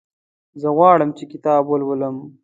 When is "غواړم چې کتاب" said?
0.77-1.63